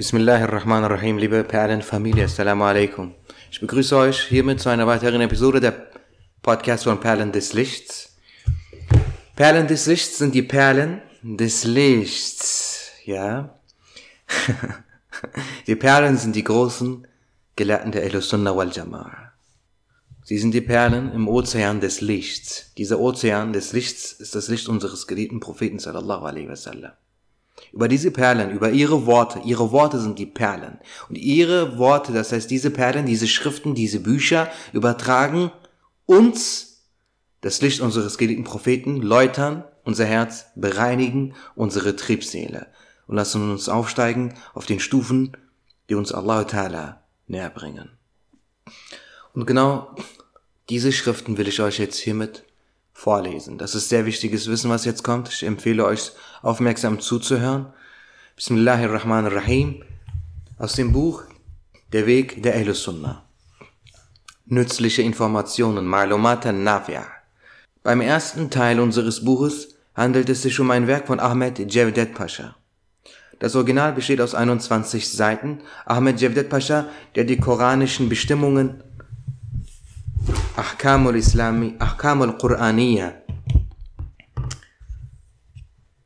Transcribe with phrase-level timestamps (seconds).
[0.00, 3.12] Bismillahirrahmanirrahim, liebe Perlenfamilie, Assalamu alaikum.
[3.50, 5.90] Ich begrüße euch hiermit zu einer weiteren Episode der
[6.40, 8.16] Podcast von Perlen des Lichts.
[9.36, 13.60] Perlen des Lichts sind die Perlen des Lichts, ja.
[15.66, 17.06] die Perlen sind die großen
[17.54, 19.32] Gelehrten der Ehl-Sunnah wal Jama'a.
[20.24, 22.72] Sie sind die Perlen im Ozean des Lichts.
[22.78, 26.92] Dieser Ozean des Lichts ist das Licht unseres geliebten Propheten sallallahu alaihi wasallam.
[27.72, 30.78] Über diese Perlen, über ihre Worte, ihre Worte sind die Perlen.
[31.08, 35.52] Und ihre Worte, das heißt diese Perlen, diese Schriften, diese Bücher übertragen
[36.06, 36.84] uns
[37.40, 42.66] das Licht unseres geliebten Propheten, läutern unser Herz, bereinigen unsere Triebseele
[43.06, 45.36] und lassen uns aufsteigen auf den Stufen,
[45.88, 47.90] die uns Allah Ta'ala näher bringen.
[49.32, 49.94] Und genau
[50.68, 52.44] diese Schriften will ich euch jetzt hiermit
[53.00, 53.56] vorlesen.
[53.56, 55.28] Das ist sehr wichtiges Wissen, was jetzt kommt.
[55.30, 57.72] Ich empfehle euch aufmerksam zuzuhören.
[58.36, 59.82] Bismillahirrahmanirrahim.
[60.58, 61.22] Aus dem Buch
[61.94, 63.24] Der Weg der Ahlus Sunnah.
[64.44, 67.06] Nützliche Informationen, Ma'lumat Nafia.
[67.82, 72.54] Beim ersten Teil unseres Buches handelt es sich um ein Werk von Ahmed Jevdet Pasha.
[73.38, 75.60] Das Original besteht aus 21 Seiten.
[75.86, 78.82] Ahmed Jevdet Pasha, der die koranischen Bestimmungen
[80.56, 83.12] Ahkam al-Islami, Ahkam al-Qur'aniyya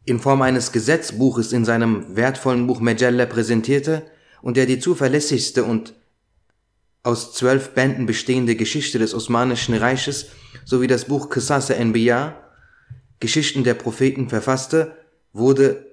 [0.05, 4.06] in Form eines Gesetzbuches in seinem wertvollen Buch Majalla präsentierte
[4.42, 5.95] und der die zuverlässigste und
[7.03, 10.28] aus zwölf Bänden bestehende Geschichte des Osmanischen Reiches
[10.65, 12.37] sowie das Buch Qisas Anbiya,
[13.20, 14.97] Geschichten der Propheten verfasste,
[15.33, 15.87] wurde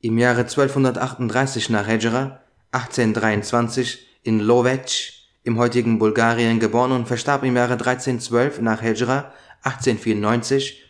[0.00, 2.40] im Jahre 1238 nach Hijra,
[2.72, 10.82] 1823 in Lovec im heutigen Bulgarien geboren und verstarb im Jahre 1312 nach Hijra 1894.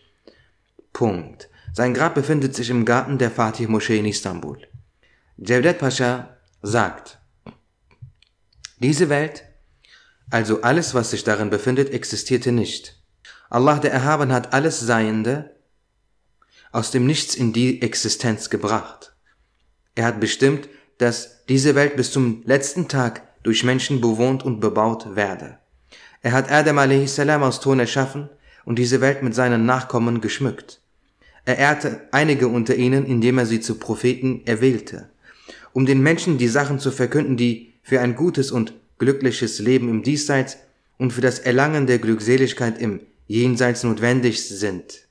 [0.92, 1.48] Punkt.
[1.72, 4.58] Sein Grab befindet sich im Garten der Fatih Moschee in Istanbul.
[5.44, 7.18] Cevdet Pascha sagt,
[8.78, 9.42] diese Welt,
[10.30, 13.02] also alles, was sich darin befindet, existierte nicht.
[13.50, 15.56] Allah der Erhaben hat alles Seiende
[16.70, 19.14] aus dem Nichts in die Existenz gebracht.
[19.96, 20.68] Er hat bestimmt,
[20.98, 25.58] dass diese Welt bis zum letzten Tag durch Menschen bewohnt und bebaut werde.
[26.22, 27.20] Er hat Adam a.s.
[27.20, 28.28] aus Ton erschaffen
[28.64, 30.80] und diese Welt mit seinen Nachkommen geschmückt.
[31.44, 35.10] Er ehrte einige unter ihnen, indem er sie zu Propheten erwählte,
[35.72, 40.02] um den Menschen die Sachen zu verkünden, die für ein gutes und glückliches Leben im
[40.02, 40.56] Diesseits
[40.96, 45.06] und für das Erlangen der Glückseligkeit im Jenseits notwendig sind.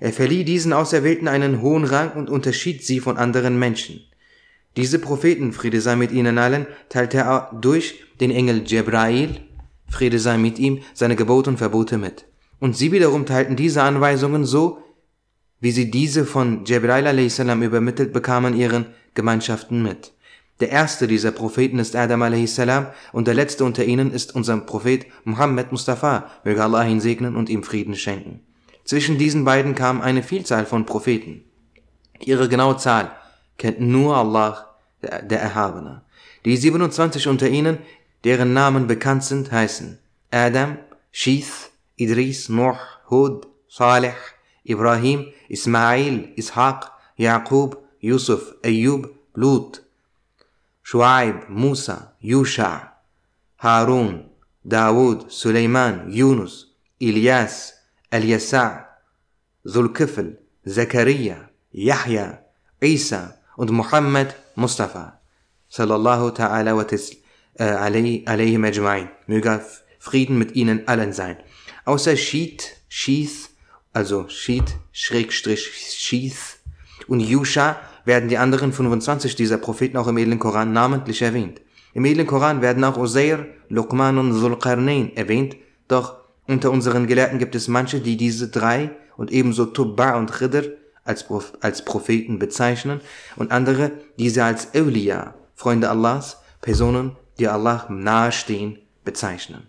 [0.00, 4.00] Er verlieh diesen Auserwählten einen hohen Rang und unterschied sie von anderen Menschen.
[4.76, 9.40] Diese Propheten, Friede sei mit ihnen allen, teilte er durch den Engel Jebrail,
[9.88, 12.26] Friede sei mit ihm, seine Gebote und Verbote mit.
[12.60, 14.82] Und sie wiederum teilten diese Anweisungen so,
[15.60, 17.38] wie sie diese von Jebrail a.s.
[17.38, 20.12] übermittelt bekamen ihren Gemeinschaften mit.
[20.60, 22.60] Der erste dieser Propheten ist Adam a.s.
[23.12, 27.48] und der letzte unter ihnen ist unser Prophet Muhammad Mustafa, möge Allah ihn segnen und
[27.48, 28.40] ihm Frieden schenken.
[28.84, 31.44] Zwischen diesen beiden kam eine Vielzahl von Propheten.
[32.20, 33.10] Ihre genaue Zahl
[33.58, 36.02] kennt nur Allah, der, Erhabene.
[36.44, 37.78] Die 27 unter ihnen,
[38.24, 39.98] deren Namen bekannt sind, heißen
[40.30, 40.78] Adam,
[41.12, 42.76] Sheeth, Idris, Nuh,
[43.10, 44.14] Hud, Saleh,
[44.64, 49.82] Ibrahim, Ismail, Ishaq, Yaqub, Yusuf, Ayyub, Lut,
[50.82, 52.92] Shuaib, Musa, Yusha,
[53.58, 54.30] Harun,
[54.64, 56.66] Dawud, Suleiman, Yunus,
[57.00, 57.72] Ilyas,
[58.10, 58.86] Eliasa,
[59.66, 60.36] Zulkifl,
[60.66, 62.40] Zakaria, Yahya,
[62.80, 65.20] Isa, und Muhammad Mustafa
[65.68, 66.86] sallallahu ta'ala wa
[67.58, 69.08] äh, alayhi majma'in.
[69.26, 69.60] Möge
[69.98, 71.36] Frieden mit ihnen allen sein.
[71.84, 73.50] Außer Sheet, Sheath,
[73.92, 76.58] also Sheet, Schrägstrich, Sheath
[77.08, 81.60] und Yusha werden die anderen 25 dieser Propheten auch im edlen Koran namentlich erwähnt.
[81.92, 85.56] Im edlen Koran werden auch Uzair, Luqman und Zulqarnain erwähnt,
[85.88, 90.76] doch unter unseren Gelehrten gibt es manche, die diese drei und ebenso Tubba und Khidr
[91.06, 91.24] als,
[91.60, 93.00] als Propheten bezeichnen
[93.36, 99.68] und andere diese als Awliya, Freunde Allahs, Personen, die Allah nahestehen, bezeichnen.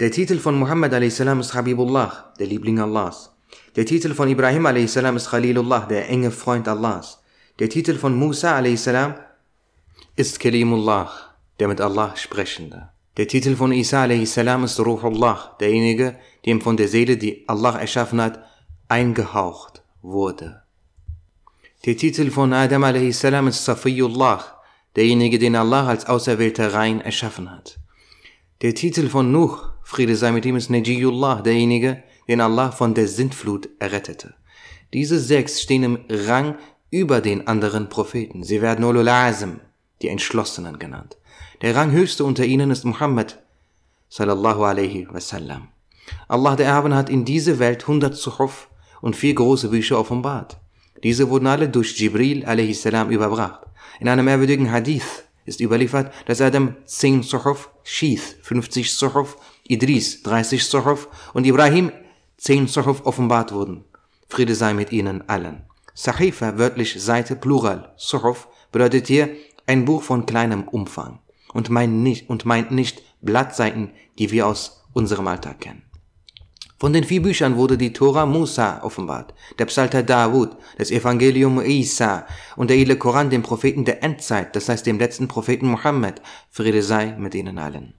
[0.00, 1.20] Der Titel von Muhammad a.s.
[1.20, 3.34] ist Habibullah, der Liebling Allahs.
[3.76, 4.96] Der Titel von Ibrahim a.s.
[4.96, 7.22] ist Khalilullah, der enge Freund Allahs.
[7.58, 8.88] Der Titel von Musa a.s.
[10.16, 11.10] ist Kalimullah,
[11.58, 12.90] der mit Allah Sprechende.
[13.16, 14.36] Der Titel von Isa a.s.
[14.36, 16.16] ist Ruhullah, derjenige,
[16.46, 18.44] dem von der Seele, die Allah erschaffen hat,
[18.88, 20.62] eingehaucht wurde.
[21.84, 23.24] Der Titel von Adam a.s.
[23.24, 24.44] ist Safiyullah,
[24.96, 27.78] derjenige, den Allah als auserwählter rein erschaffen hat.
[28.62, 33.08] Der Titel von Nuh, Friede sei mit ihm, ist Najiyullah, derjenige, den Allah von der
[33.08, 34.34] Sintflut errettete.
[34.92, 36.56] Diese sechs stehen im Rang
[36.90, 38.44] über den anderen Propheten.
[38.44, 39.60] Sie werden Ulul Azm,
[40.00, 41.18] die Entschlossenen genannt.
[41.62, 43.42] Der Ranghöchste unter ihnen ist Muhammad
[44.08, 45.68] sallallahu alaihi wasallam.
[46.28, 48.68] Allah der Erhaben hat in diese Welt 100 Suhuf
[49.04, 50.56] und vier große Bücher offenbart.
[51.02, 52.86] Diese wurden alle durch Jibril a.s.
[52.86, 53.66] überbracht.
[54.00, 59.36] In einem merkwürdigen Hadith ist überliefert, dass Adam 10 Suhuf, Shith 50 Suhuf,
[59.68, 61.92] Idris 30 Suhuf und Ibrahim
[62.38, 63.84] 10 Suhuf offenbart wurden.
[64.30, 65.64] Friede sei mit ihnen allen.
[65.92, 69.28] Sahifa, wörtlich Seite, Plural, Suhuf, bedeutet hier
[69.66, 71.18] ein Buch von kleinem Umfang
[71.52, 75.83] und meint nicht, und meint nicht Blattseiten, die wir aus unserem Alltag kennen.
[76.78, 82.26] Von den vier Büchern wurde die Tora Musa offenbart, der Psalter Dawud, das Evangelium Isa
[82.56, 86.82] und der edle Koran dem Propheten der Endzeit, das heißt dem letzten Propheten Mohammed, Friede
[86.82, 87.94] sei mit ihnen allen.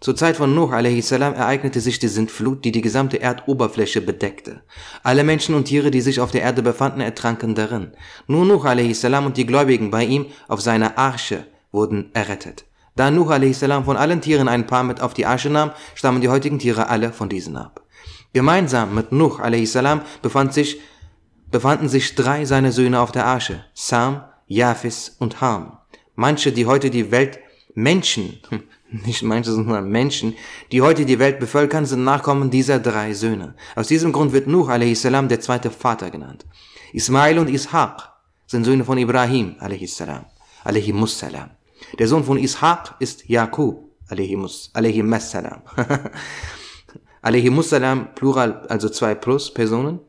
[0.00, 1.12] Zur Zeit von Nuh a.s.
[1.12, 4.62] ereignete sich die Sintflut, die die gesamte Erdoberfläche bedeckte.
[5.02, 7.92] Alle Menschen und Tiere, die sich auf der Erde befanden, ertranken darin.
[8.26, 9.04] Nur Nuh a.s.
[9.04, 12.64] und die Gläubigen bei ihm auf seiner Arche wurden errettet.
[12.96, 13.60] Da Nuh a.s.
[13.84, 17.12] von allen Tieren ein paar mit auf die Arche nahm, stammen die heutigen Tiere alle
[17.12, 17.83] von diesen ab.
[18.34, 19.78] Gemeinsam mit Nuh a.s.
[20.20, 20.80] Befand sich,
[21.52, 25.78] befanden sich drei seiner Söhne auf der Arche, Sam, Japhis und Ham.
[26.16, 27.38] Manche, die heute die Welt
[27.74, 28.40] Menschen,
[28.90, 30.34] nicht manche, sondern Menschen,
[30.72, 33.54] die heute die Welt bevölkern, sind Nachkommen dieser drei Söhne.
[33.76, 35.02] Aus diesem Grund wird Nuh a.s.
[35.02, 36.44] der zweite Vater genannt.
[36.92, 38.10] Ismail und Ishaq
[38.48, 39.96] sind Söhne von Ibrahim a.s.
[39.96, 40.24] salam.
[41.98, 44.70] Der Sohn von Ishaq ist Jakub a.s.
[47.24, 50.00] Alaihimussalam, Plural, also zwei plus Personen.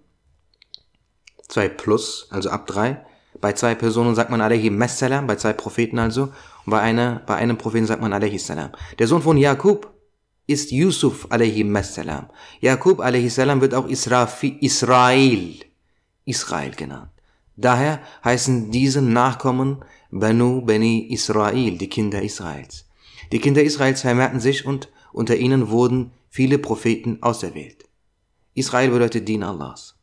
[1.48, 3.06] Zwei plus, also ab drei.
[3.40, 6.24] Bei zwei Personen sagt man Alaihimassalam, bei zwei Propheten also.
[6.66, 8.72] Und bei, einer, bei einem Propheten sagt man Alaihissalam.
[9.00, 9.94] Der Sohn von Jakub
[10.46, 12.28] ist Yusuf Alaihimassalam.
[12.60, 15.56] Jakub Alaihissalam wird auch Israfi, Israel,
[16.26, 17.12] Israel genannt.
[17.56, 22.86] Daher heißen diese Nachkommen Banu Beni Israel, die Kinder Israels.
[23.32, 27.86] Die Kinder Israels vermehrten sich und unter ihnen wurden viele Propheten auserwählt.
[28.56, 29.96] Israel bedeutet Dien Allahs.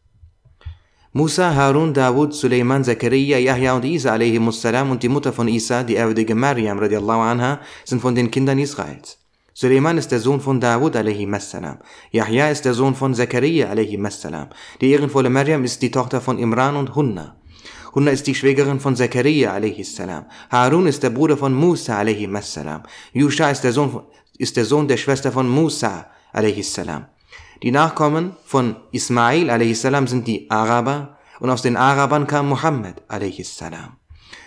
[1.12, 4.18] Musa, Harun, Dawud, Suleiman, Zakaria, Yahya und Isa
[4.50, 8.58] salam und die Mutter von Isa, die ehrwürdige Maryam radiallahu anha, sind von den Kindern
[8.58, 9.18] Israels.
[9.52, 11.78] Suleiman ist der Sohn von Dawud salam.
[12.12, 13.68] Yahya ist der Sohn von Zakaria
[14.08, 14.48] salam.
[14.80, 17.36] Die ehrenvolle Maryam ist die Tochter von Imran und Hunna.
[17.94, 20.24] Hunna ist die Schwägerin von Zakaria salam.
[20.50, 22.02] Harun ist der Bruder von Musa
[22.40, 22.84] salam.
[23.12, 24.00] Yusha ist der Sohn,
[24.38, 26.80] ist der Sohn der Schwester von Musa a.s.
[27.62, 29.82] Die Nachkommen von Ismail a.s.
[29.82, 33.64] sind die Araber und aus den Arabern kam Muhammad a.s.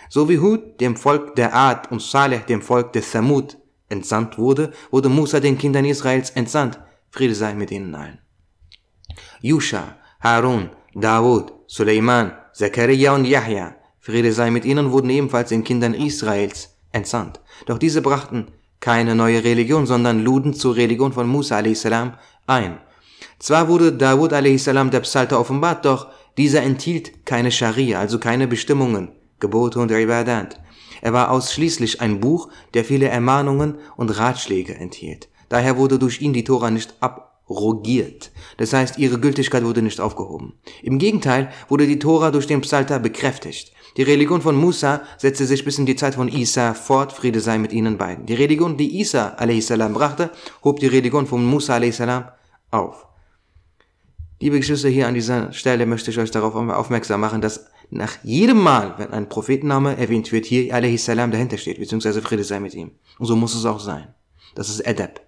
[0.08, 3.56] So wie Hud dem Volk der Ad und Saleh dem Volk der Thamud
[3.88, 6.78] entsandt wurde, wurde Musa den Kindern Israels entsandt.
[7.10, 8.18] Friede sei mit ihnen allen.
[9.40, 15.94] Yusha, Harun, Dawud, Suleiman, Zachariah und Yahya, Friede sei mit ihnen, wurden ebenfalls den Kindern
[15.94, 17.40] Israels entsandt.
[17.66, 18.48] Doch diese brachten
[18.80, 21.86] keine neue Religion, sondern luden zur Religion von Musa a.s.
[22.46, 22.78] ein.
[23.38, 24.64] Zwar wurde Dawud a.s.
[24.64, 30.60] der Psalter offenbart, doch dieser enthielt keine Scharia, also keine Bestimmungen, Gebote und Ibadat.
[31.02, 35.28] Er war ausschließlich ein Buch, der viele Ermahnungen und Ratschläge enthielt.
[35.48, 38.32] Daher wurde durch ihn die Tora nicht abrogiert.
[38.56, 40.54] Das heißt, ihre Gültigkeit wurde nicht aufgehoben.
[40.82, 43.72] Im Gegenteil wurde die Tora durch den Psalter bekräftigt.
[43.96, 47.56] Die Religion von Musa setzte sich bis in die Zeit von Isa fort, Friede sei
[47.56, 48.26] mit ihnen beiden.
[48.26, 49.68] Die Religion, die Isa a.s.
[49.68, 50.30] brachte,
[50.62, 52.02] hob die Religion von Musa a.s.
[52.70, 53.06] auf.
[54.38, 58.60] Liebe Geschwister, hier an dieser Stelle möchte ich euch darauf aufmerksam machen, dass nach jedem
[58.60, 61.06] Mal, wenn ein Prophetenname erwähnt wird, hier a.s.
[61.06, 62.90] dahinter steht, beziehungsweise Friede sei mit ihm.
[63.18, 64.08] Und so muss es auch sein.
[64.54, 65.22] Das ist Adab.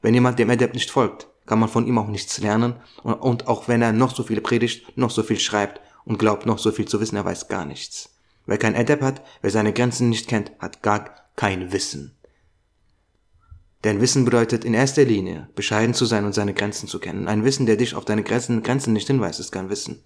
[0.00, 3.68] Wenn jemand dem Adab nicht folgt, kann man von ihm auch nichts lernen und auch
[3.68, 6.88] wenn er noch so viel predigt, noch so viel schreibt, und glaubt noch so viel
[6.88, 8.14] zu wissen, er weiß gar nichts.
[8.46, 12.16] Wer kein Adab hat, wer seine Grenzen nicht kennt, hat gar kein Wissen.
[13.84, 17.28] Denn Wissen bedeutet in erster Linie, bescheiden zu sein und seine Grenzen zu kennen.
[17.28, 20.02] Ein Wissen, der dich auf deine Grenzen, Grenzen nicht hinweist, ist kein Wissen.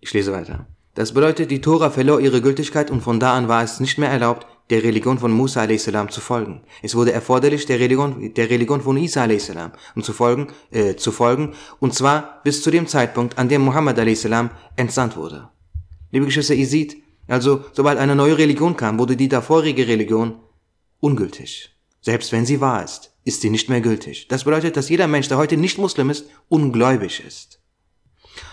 [0.00, 0.66] Ich lese weiter.
[0.94, 4.10] Das bedeutet, die Tora verlor ihre Gültigkeit und von da an war es nicht mehr
[4.10, 5.84] erlaubt, der Religion von Musa a.s.
[5.84, 6.62] zu folgen.
[6.80, 9.52] Es wurde erforderlich, der Religion, der Religion von Isa a.s.
[9.94, 13.98] um zu folgen, äh, zu folgen, und zwar bis zu dem Zeitpunkt, an dem Muhammad
[13.98, 14.26] a.s.
[14.76, 15.50] entsandt wurde.
[16.10, 16.96] Liebe Geschwister, ihr seht,
[17.28, 20.36] also sobald eine neue Religion kam, wurde die davorige Religion
[21.00, 21.76] ungültig.
[22.00, 24.26] Selbst wenn sie wahr ist, ist sie nicht mehr gültig.
[24.28, 27.61] Das bedeutet, dass jeder Mensch, der heute nicht Muslim ist, ungläubig ist.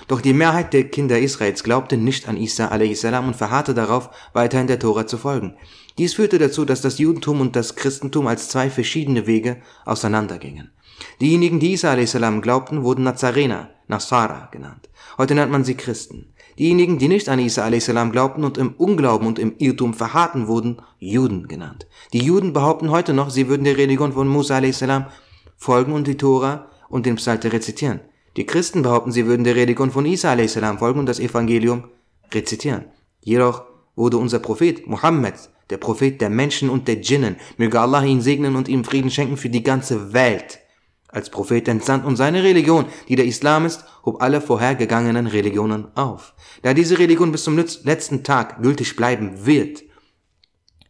[0.08, 3.04] Doch die Mehrheit der Kinder Israels glaubte nicht an Isa a.s.
[3.04, 5.56] und verharrte darauf, weiterhin der Tora zu folgen.
[5.98, 10.72] Dies führte dazu, dass das Judentum und das Christentum als zwei verschiedene Wege auseinandergingen.
[11.22, 12.18] Diejenigen, die Isa a.s.
[12.42, 14.90] glaubten, wurden Nazarener, Nasara genannt.
[15.18, 16.34] Heute nennt man sie Christen.
[16.58, 17.92] Diejenigen, die nicht an Isa a.s.
[18.12, 21.88] glaubten und im Unglauben und im Irrtum verharrten, wurden Juden genannt.
[22.14, 24.84] Die Juden behaupten heute noch, sie würden der Religion von Musa a.s.
[25.56, 28.02] folgen und die Tora und den Psalter rezitieren.
[28.38, 30.60] Die Christen behaupten, sie würden der Religion von Isa a.s.
[30.78, 31.86] folgen und das Evangelium
[32.32, 32.86] rezitieren.
[33.22, 33.64] Jedoch
[33.96, 38.56] wurde unser Prophet Muhammad, der Prophet der Menschen und der Djinnen, möge Allah ihn segnen
[38.56, 40.60] und ihm Frieden schenken für die ganze Welt,
[41.08, 46.34] als Prophet entsandt und seine Religion, die der Islam ist, hob alle vorhergegangenen Religionen auf.
[46.62, 49.84] Da diese Religion bis zum letzten Tag gültig bleiben wird,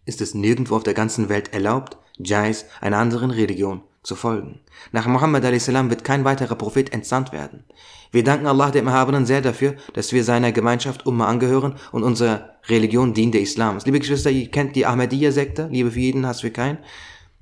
[0.06, 4.62] ist es nirgendwo auf der ganzen Welt erlaubt, Jais, einer anderen Religion, zu folgen.
[4.92, 5.68] Nach Muhammad a.s.
[5.68, 7.64] wird kein weiterer Prophet entsandt werden.
[8.12, 12.56] Wir danken Allah dem Erhabenen sehr dafür, dass wir seiner Gemeinschaft Umma angehören und unsere
[12.68, 13.78] Religion dient der Islam.
[13.86, 16.80] Liebe Geschwister, ihr kennt die Ahmadiyya-Sekte, Liebe für jeden, Hass für keinen,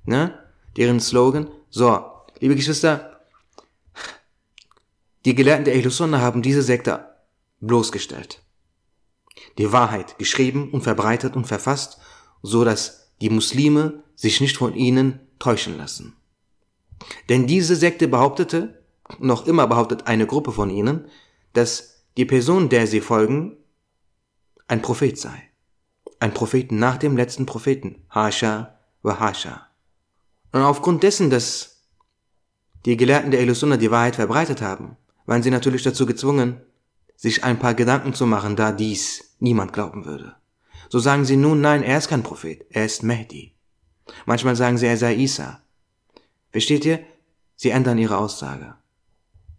[0.05, 0.37] ne?
[0.75, 1.47] Deren Slogan.
[1.69, 2.05] So,
[2.39, 3.21] liebe Geschwister,
[5.25, 7.05] die Gelehrten der Ahlus haben diese Sekte
[7.61, 8.41] bloßgestellt.
[9.57, 11.97] Die Wahrheit geschrieben und verbreitet und verfasst,
[12.43, 16.16] so dass die Muslime sich nicht von ihnen täuschen lassen.
[17.29, 18.83] Denn diese Sekte behauptete,
[19.19, 21.07] noch immer behauptet eine Gruppe von ihnen,
[21.53, 23.57] dass die Person, der sie folgen,
[24.67, 25.43] ein Prophet sei.
[26.19, 29.67] Ein Prophet nach dem letzten Propheten, Hasha wa Hasha.
[30.51, 31.83] Und aufgrund dessen, dass
[32.85, 36.61] die Gelehrten der Illusunnah die Wahrheit verbreitet haben, waren sie natürlich dazu gezwungen,
[37.15, 40.35] sich ein paar Gedanken zu machen, da dies niemand glauben würde.
[40.89, 43.55] So sagen sie nun, nein, er ist kein Prophet, er ist Mehdi.
[44.25, 45.61] Manchmal sagen sie, er sei Isa.
[46.51, 46.99] Versteht ihr?
[47.55, 48.75] Sie ändern ihre Aussage.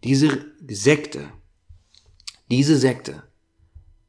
[0.03, 1.29] Diese Sekte,
[2.49, 3.23] diese Sekte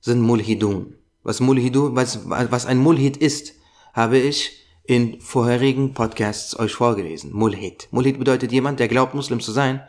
[0.00, 0.94] sind Mulhidun.
[1.22, 3.54] Was Mulhidun, was, was ein Mulhid ist,
[3.92, 7.32] habe ich in vorherigen Podcasts euch vorgelesen.
[7.32, 7.88] Mulhid.
[7.90, 9.82] Mulhid bedeutet jemand, der glaubt, Muslim zu sein,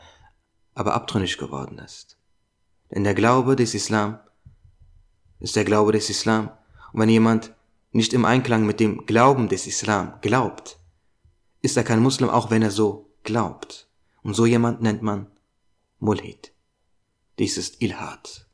[0.74, 2.18] aber abtrünnig geworden ist.
[2.92, 4.20] Denn der Glaube des Islam
[5.40, 6.52] ist der Glaube des Islam.
[6.92, 7.54] Und wenn jemand
[7.92, 10.78] nicht im Einklang mit dem Glauben des Islam glaubt,
[11.62, 13.88] ist er kein Muslim, auch wenn er so glaubt.
[14.24, 15.28] Und so jemand nennt man
[16.00, 16.52] Mulhid.
[17.40, 18.48] Dies ist Ilhad.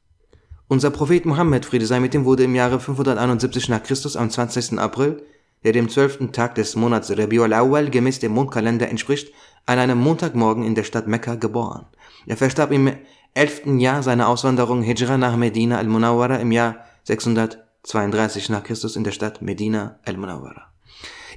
[0.67, 4.79] Unser Prophet Muhammad, Friede sei mit ihm, wurde im Jahre 571 nach Christus am 20.
[4.79, 5.23] April,
[5.63, 9.33] der dem zwölften Tag des Monats Rabiul Awwal gemäß dem Mondkalender entspricht,
[9.65, 11.87] an einem Montagmorgen in der Stadt Mekka geboren.
[12.25, 12.91] Er verstarb im
[13.33, 19.11] elften Jahr seiner Auswanderung Hijra nach Medina al-Munawwara im Jahr 632 nach Christus in der
[19.11, 20.73] Stadt Medina al-Munawwara.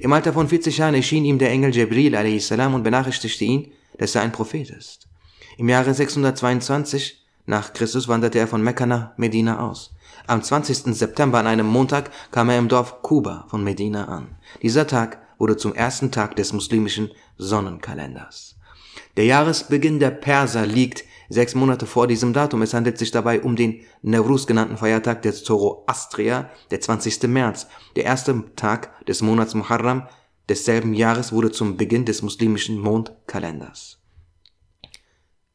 [0.01, 2.51] Im Alter von 40 Jahren erschien ihm der Engel Jibril a.s.
[2.51, 5.09] und benachrichtigte ihn, dass er ein Prophet ist.
[5.59, 9.95] Im Jahre 622 nach Christus wanderte er von Mekka nach Medina aus.
[10.27, 10.95] Am 20.
[10.95, 14.37] September an einem Montag kam er im Dorf Kuba von Medina an.
[14.63, 18.57] Dieser Tag wurde zum ersten Tag des muslimischen Sonnenkalenders.
[19.19, 22.61] Der Jahresbeginn der Perser liegt sechs Monate vor diesem Datum.
[22.61, 27.23] Es handelt sich dabei um den Newruz genannten Feiertag der Zoroastria, der 20.
[27.23, 27.69] März.
[27.97, 30.07] Der erste Tag des Monats Muharram
[30.51, 33.99] desselben Jahres wurde zum Beginn des muslimischen Mondkalenders.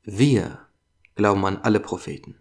[0.03, 0.59] Wir
[1.15, 2.37] glauben an alle Propheten.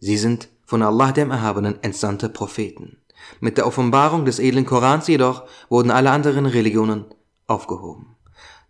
[0.00, 2.98] Sie sind von Allah dem Erhabenen entsandte Propheten.
[3.40, 7.06] Mit der Offenbarung des edlen Korans jedoch wurden alle anderen Religionen
[7.46, 8.13] aufgehoben.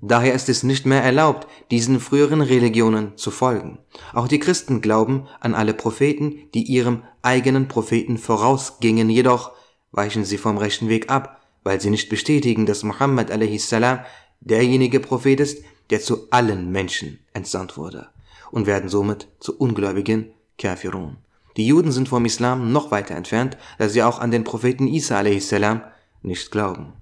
[0.06, 3.78] Daher ist es nicht mehr erlaubt, diesen früheren Religionen zu folgen.
[4.12, 9.52] Auch die Christen glauben an alle Propheten, die ihrem eigenen Propheten vorausgingen, jedoch
[9.92, 13.74] weichen sie vom rechten Weg ab, weil sie nicht bestätigen, dass Muhammad a.s.
[14.40, 18.08] derjenige Prophet ist, der zu allen Menschen entsandt wurde
[18.50, 21.16] und werden somit zu ungläubigen Kafirun.
[21.56, 25.20] Die Juden sind vom Islam noch weiter entfernt, da sie auch an den Propheten Isa
[25.20, 25.54] a.s.
[26.20, 26.92] nicht glauben.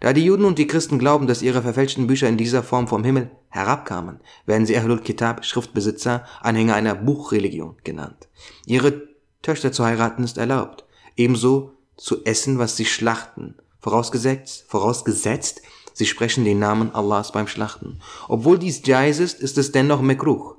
[0.00, 3.04] Da die Juden und die Christen glauben, dass ihre verfälschten Bücher in dieser Form vom
[3.04, 8.28] Himmel herabkamen, werden sie Ahlul Kitab, Schriftbesitzer, Anhänger einer Buchreligion genannt.
[8.66, 9.02] Ihre
[9.42, 10.84] Töchter zu heiraten ist erlaubt,
[11.16, 15.62] ebenso zu essen, was sie schlachten, vorausgesetzt, vorausgesetzt,
[15.94, 18.00] sie sprechen den Namen Allahs beim Schlachten.
[18.28, 20.56] Obwohl dies jais ist, ist es dennoch mekruch.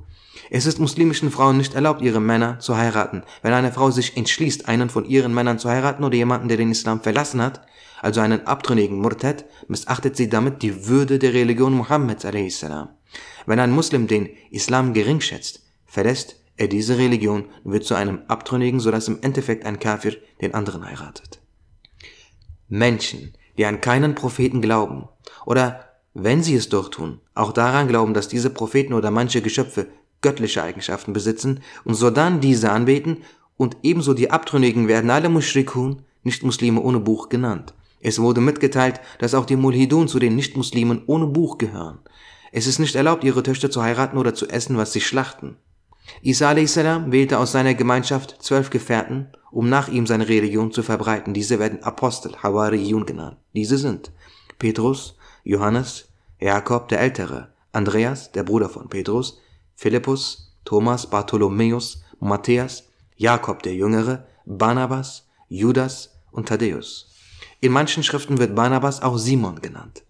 [0.50, 3.24] Es ist muslimischen Frauen nicht erlaubt, ihre Männer zu heiraten.
[3.42, 6.72] Wenn eine Frau sich entschließt, einen von ihren Männern zu heiraten oder jemanden, der den
[6.72, 7.62] Islam verlassen hat,
[8.02, 12.66] also einen abtrünnigen Murtad, missachtet sie damit die Würde der Religion Muhammads a.s.
[13.46, 18.22] Wenn ein Muslim den Islam gering schätzt, verlässt er diese Religion und wird zu einem
[18.28, 21.40] Abtrünnigen, sodass im Endeffekt ein Kafir den anderen heiratet.
[22.68, 25.08] Menschen, die an keinen Propheten glauben,
[25.46, 29.88] oder wenn sie es doch tun, auch daran glauben, dass diese Propheten oder manche Geschöpfe
[30.22, 33.24] göttliche Eigenschaften besitzen und so dann diese anbeten
[33.56, 37.74] und ebenso die Abtrünnigen werden alle Mushrikun, Nicht-Muslime ohne Buch genannt.
[38.00, 42.00] Es wurde mitgeteilt, dass auch die Mulhidun zu den Nicht-Muslimen ohne Buch gehören.
[42.52, 45.58] Es ist nicht erlaubt, ihre Töchter zu heiraten oder zu essen, was sie schlachten.
[46.22, 46.78] Isa a.s.
[46.78, 51.34] wählte aus seiner Gemeinschaft zwölf Gefährten, um nach ihm seine Religion zu verbreiten.
[51.34, 53.38] Diese werden Apostel, Hawariyun genannt.
[53.54, 54.12] Diese sind
[54.58, 56.08] Petrus, Johannes,
[56.40, 59.40] Jakob der Ältere, Andreas, der Bruder von Petrus,
[59.76, 67.17] Philippus, Thomas, Bartholomäus, Matthäus, Jakob der Jüngere, Barnabas, Judas und Thaddäus.
[67.60, 70.04] In manchen Schriften wird Barnabas auch Simon genannt.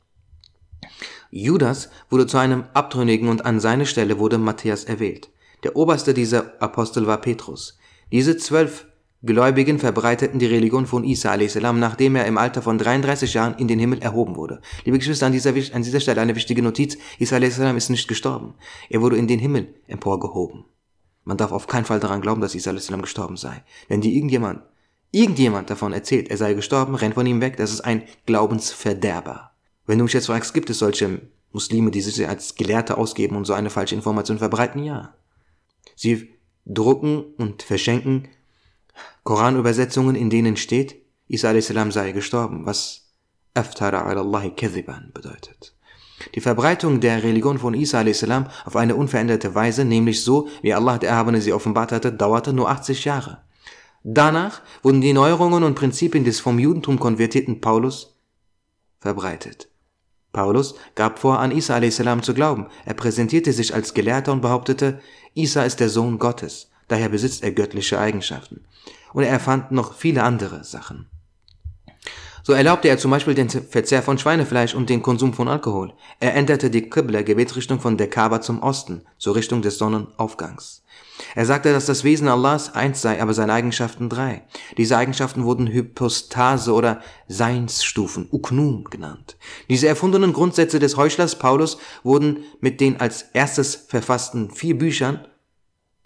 [1.29, 5.29] Judas wurde zu einem Abtrünnigen und an seine Stelle wurde Matthias erwählt.
[5.63, 7.77] Der oberste dieser Apostel war Petrus.
[8.11, 8.85] Diese zwölf
[9.23, 13.67] Gläubigen verbreiteten die Religion von Isa a.s., nachdem er im Alter von 33 Jahren in
[13.67, 14.61] den Himmel erhoben wurde.
[14.85, 16.97] Liebe Geschwister, an dieser, an dieser Stelle eine wichtige Notiz.
[17.17, 17.57] Isa a.s.
[17.57, 18.53] ist nicht gestorben.
[18.89, 20.65] Er wurde in den Himmel emporgehoben.
[21.23, 22.87] Man darf auf keinen Fall daran glauben, dass Isa a.s.
[23.01, 23.63] gestorben sei.
[23.87, 24.61] Wenn dir irgendjemand,
[25.11, 29.51] irgendjemand davon erzählt, er sei gestorben, rennt von ihm weg, das ist ein Glaubensverderber.
[29.85, 31.21] Wenn du mich jetzt fragst, gibt es solche
[31.51, 34.83] Muslime, die sich als Gelehrte ausgeben und so eine falsche Information verbreiten?
[34.83, 35.13] Ja.
[35.95, 36.29] Sie
[36.65, 38.27] drucken und verschenken
[39.23, 40.95] Koranübersetzungen, in denen steht,
[41.27, 41.67] Isa a.s.
[41.67, 43.09] sei gestorben, was
[43.53, 45.73] Aftara Allahi kadhiban bedeutet.
[46.35, 48.25] Die Verbreitung der Religion von Isa a.s.
[48.65, 52.69] auf eine unveränderte Weise, nämlich so, wie Allah der Erhabene sie offenbart hatte, dauerte nur
[52.69, 53.41] 80 Jahre.
[54.09, 58.17] Danach wurden die Neuerungen und Prinzipien des vom Judentum konvertierten Paulus
[59.01, 59.67] verbreitet.
[60.31, 62.01] Paulus gab vor, an Isa a.s.
[62.21, 62.67] zu glauben.
[62.85, 65.01] Er präsentierte sich als Gelehrter und behauptete,
[65.33, 68.63] Isa ist der Sohn Gottes, daher besitzt er göttliche Eigenschaften.
[69.11, 71.09] Und er erfand noch viele andere Sachen.
[72.47, 75.91] So erlaubte er zum Beispiel den Verzehr von Schweinefleisch und den Konsum von Alkohol.
[76.21, 80.81] Er änderte die Qibla, Gebetsrichtung von der Kaaba zum Osten, zur Richtung des Sonnenaufgangs.
[81.35, 84.43] Er sagte, dass das Wesen Allahs eins sei, aber seine Eigenschaften drei.
[84.77, 89.35] Diese Eigenschaften wurden Hypostase oder Seinsstufen, Uknum genannt.
[89.69, 95.27] Diese erfundenen Grundsätze des Heuchlers Paulus wurden mit den als erstes verfassten vier Büchern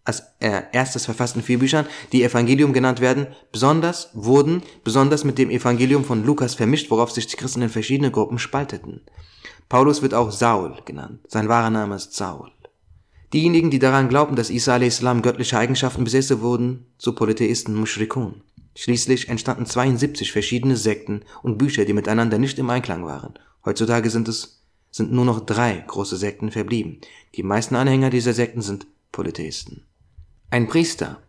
[0.03, 5.49] als äh, erstes verfassten vier Büchern, die Evangelium genannt werden, besonders wurden besonders mit dem
[5.49, 9.01] Evangelium von Lukas vermischt, worauf sich die Christen in verschiedene Gruppen spalteten.
[9.69, 11.19] Paulus wird auch Saul genannt.
[11.27, 12.51] Sein wahrer Name ist Saul.
[13.33, 15.01] Diejenigen, die daran glaubten, dass Isa a.s.
[15.21, 18.41] göttliche Eigenschaften besäße, wurden zu Polytheisten Mushrikun.
[18.75, 23.33] Schließlich entstanden 72 verschiedene Sekten und Bücher, die miteinander nicht im Einklang waren.
[23.63, 26.99] Heutzutage sind es sind nur noch drei große Sekten verblieben.
[27.35, 29.85] Die meisten Anhänger dieser Sekten sind Polytheisten.
[30.53, 31.21] Ein Priester,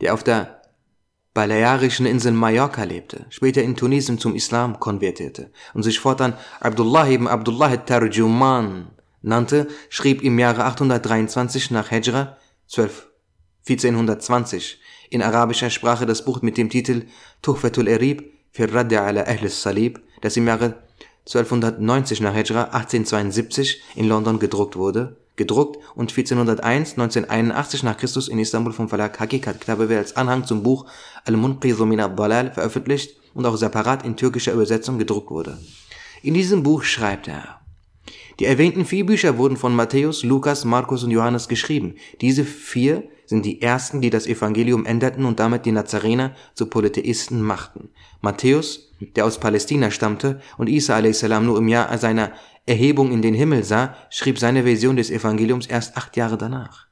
[0.00, 0.62] der auf der
[1.34, 7.28] balearischen Insel Mallorca lebte, später in Tunesien zum Islam konvertierte und sich fortan Abdullah ibn
[7.28, 8.88] Abdullah Tarjuman
[9.20, 12.38] nannte, schrieb im Jahre 823 nach Hejra
[12.68, 13.10] 12,
[13.68, 17.02] 1420 in arabischer Sprache das Buch mit dem Titel
[17.42, 20.82] Tuhfatul Erib für Radde ala Ahl Salib, das im Jahre
[21.26, 28.38] 1290 nach Hejra 1872 in London gedruckt wurde, gedruckt und 1401, 1981 nach Christus in
[28.38, 30.84] Istanbul vom Verlag Hakikat Kitabe als Anhang zum Buch
[31.24, 35.58] Al-Munqidhu min al-Dalal veröffentlicht und auch separat in türkischer Übersetzung gedruckt wurde.
[36.22, 37.60] In diesem Buch schreibt er,
[38.38, 41.94] die erwähnten vier Bücher wurden von Matthäus, Lukas, Markus und Johannes geschrieben.
[42.20, 47.40] Diese vier sind die ersten, die das Evangelium änderten und damit die Nazarener zu Polytheisten
[47.40, 47.88] machten.
[48.20, 51.22] Matthäus, der aus Palästina stammte und Isa a.s.
[51.22, 52.32] nur im Jahr seiner
[52.70, 56.86] Erhebung in den Himmel sah, schrieb seine Version des Evangeliums erst acht Jahre danach.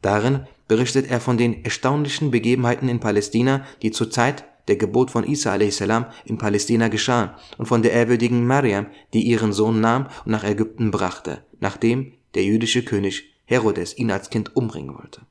[0.00, 5.26] Darin berichtet er von den erstaunlichen Begebenheiten in Palästina, die zur Zeit der Gebot von
[5.26, 5.82] Isa a.s.
[6.24, 10.92] in Palästina geschah und von der ehrwürdigen Mariam, die ihren Sohn nahm und nach Ägypten
[10.92, 15.22] brachte, nachdem der jüdische König Herodes ihn als Kind umbringen wollte.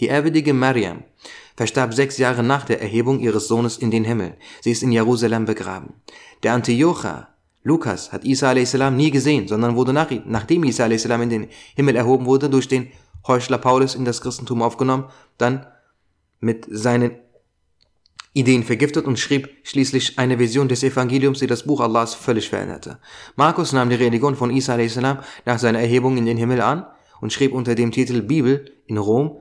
[0.00, 1.02] Die ehrwürdige Mariam
[1.56, 4.36] verstarb sechs Jahre nach der Erhebung ihres Sohnes in den Himmel.
[4.60, 5.94] Sie ist in Jerusalem begraben.
[6.42, 7.33] Der Antiocher
[7.64, 8.74] Lukas hat Isa a.s.
[8.92, 11.06] nie gesehen, sondern wurde nach, nachdem Isa a.s.
[11.06, 12.88] in den Himmel erhoben wurde, durch den
[13.26, 15.06] Heuchler Paulus in das Christentum aufgenommen,
[15.38, 15.66] dann
[16.40, 17.12] mit seinen
[18.34, 22.98] Ideen vergiftet und schrieb schließlich eine Vision des Evangeliums, die das Buch Allahs völlig veränderte.
[23.36, 24.96] Markus nahm die Religion von Isa a.s.
[24.96, 26.86] nach seiner Erhebung in den Himmel an
[27.20, 29.38] und schrieb unter dem Titel Bibel in Rom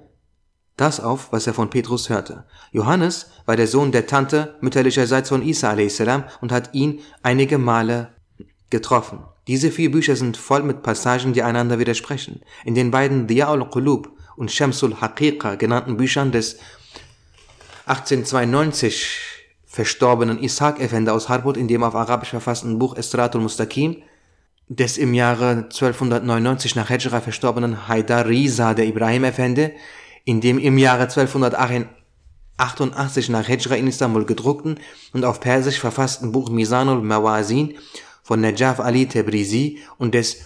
[0.77, 2.45] das auf, was er von Petrus hörte.
[2.71, 6.01] Johannes war der Sohn der Tante mütterlicherseits von Isa a.s.
[6.41, 8.12] und hat ihn einige Male
[8.73, 9.19] getroffen.
[9.47, 12.41] Diese vier Bücher sind voll mit Passagen, die einander widersprechen.
[12.65, 16.57] In den beiden Diya'ul Qulub und Shamsul Haqiqa genannten Büchern des
[17.86, 19.19] 1892
[19.65, 24.01] verstorbenen Ishaq Effendi aus Harput in dem auf Arabisch verfassten Buch Estratul Mustaqim
[24.69, 29.69] des im Jahre 1299 nach Hejra verstorbenen Haidar Riza der Ibrahim Effendi,
[30.25, 34.79] in dem im Jahre 1288 nach Hejra in Istanbul gedruckten
[35.12, 37.75] und auf Persisch verfassten Buch Mizanul Mawazin
[38.23, 40.38] von Najaf Ali Tebrizi und des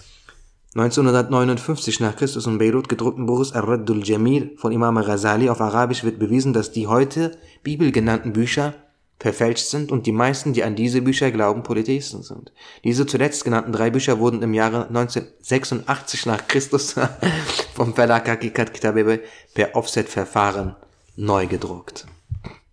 [0.74, 6.18] 1959 nach Christus in Beirut gedruckten Buches Ar-Raddul Jamil von Imam Ghazali auf Arabisch wird
[6.18, 8.74] bewiesen, dass die heute Bibel genannten Bücher
[9.18, 12.52] verfälscht sind und die meisten, die an diese Bücher glauben, Polytheisten sind.
[12.84, 16.94] Diese zuletzt genannten drei Bücher wurden im Jahre 1986 nach Christus
[17.74, 19.20] vom Verlag Hakikat Kitabebe
[19.54, 20.76] per Offset-Verfahren
[21.16, 22.06] neu gedruckt